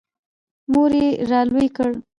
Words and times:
•مور 0.71 0.91
یې 1.01 1.07
را 1.29 1.41
لوی 1.49 1.67
کړ. 1.75 1.89